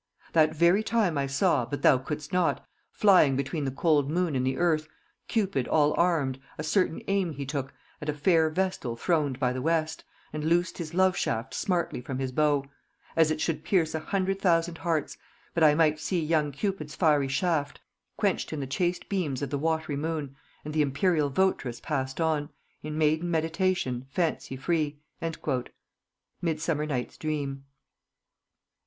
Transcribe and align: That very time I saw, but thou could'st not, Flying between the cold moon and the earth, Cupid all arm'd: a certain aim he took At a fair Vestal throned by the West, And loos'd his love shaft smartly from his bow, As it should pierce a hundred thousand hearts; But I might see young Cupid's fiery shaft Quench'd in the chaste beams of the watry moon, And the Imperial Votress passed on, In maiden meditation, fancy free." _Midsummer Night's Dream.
That 0.33 0.55
very 0.55 0.81
time 0.81 1.15
I 1.15 1.27
saw, 1.27 1.63
but 1.67 1.83
thou 1.83 1.99
could'st 1.99 2.33
not, 2.33 2.65
Flying 2.91 3.35
between 3.35 3.65
the 3.65 3.69
cold 3.71 4.09
moon 4.09 4.35
and 4.35 4.43
the 4.43 4.57
earth, 4.57 4.87
Cupid 5.27 5.67
all 5.67 5.93
arm'd: 5.95 6.39
a 6.57 6.63
certain 6.63 7.03
aim 7.07 7.33
he 7.33 7.45
took 7.45 7.71
At 8.01 8.09
a 8.09 8.13
fair 8.13 8.49
Vestal 8.49 8.95
throned 8.95 9.39
by 9.39 9.53
the 9.53 9.61
West, 9.61 10.03
And 10.33 10.45
loos'd 10.45 10.79
his 10.79 10.95
love 10.95 11.15
shaft 11.15 11.53
smartly 11.53 12.01
from 12.01 12.17
his 12.17 12.31
bow, 12.31 12.65
As 13.15 13.29
it 13.29 13.39
should 13.39 13.63
pierce 13.63 13.93
a 13.93 13.99
hundred 13.99 14.41
thousand 14.41 14.79
hearts; 14.79 15.19
But 15.53 15.63
I 15.63 15.75
might 15.75 15.99
see 15.99 16.19
young 16.19 16.51
Cupid's 16.51 16.95
fiery 16.95 17.27
shaft 17.27 17.79
Quench'd 18.17 18.51
in 18.51 18.59
the 18.59 18.65
chaste 18.65 19.07
beams 19.07 19.43
of 19.43 19.51
the 19.51 19.59
watry 19.59 19.97
moon, 19.97 20.35
And 20.65 20.73
the 20.73 20.81
Imperial 20.81 21.29
Votress 21.29 21.79
passed 21.79 22.19
on, 22.19 22.49
In 22.81 22.97
maiden 22.97 23.29
meditation, 23.29 24.07
fancy 24.09 24.55
free." 24.57 24.97
_Midsummer 25.21 26.87
Night's 26.87 27.17
Dream. 27.19 27.65